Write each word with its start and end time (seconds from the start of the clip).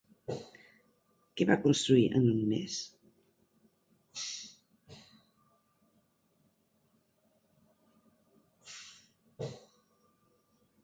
Què 1.41 1.45
va 1.49 1.57
construir 1.65 2.05
en 2.19 2.23
un 2.29 2.39
mes? 2.53 2.79